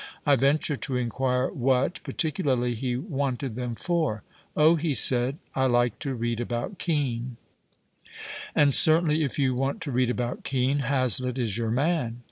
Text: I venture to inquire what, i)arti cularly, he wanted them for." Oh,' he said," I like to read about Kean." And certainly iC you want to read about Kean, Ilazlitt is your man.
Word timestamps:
I 0.25 0.35
venture 0.35 0.77
to 0.77 0.95
inquire 0.97 1.49
what, 1.49 2.01
i)arti 2.05 2.33
cularly, 2.33 2.73
he 2.75 2.97
wanted 2.97 3.53
them 3.55 3.75
for." 3.75 4.23
Oh,' 4.57 4.73
he 4.75 4.95
said," 4.95 5.37
I 5.55 5.67
like 5.67 5.99
to 5.99 6.15
read 6.15 6.41
about 6.41 6.79
Kean." 6.79 7.37
And 8.55 8.73
certainly 8.73 9.23
iC 9.23 9.37
you 9.37 9.53
want 9.53 9.79
to 9.81 9.91
read 9.91 10.09
about 10.09 10.43
Kean, 10.43 10.79
Ilazlitt 10.79 11.37
is 11.37 11.55
your 11.55 11.69
man. 11.69 12.19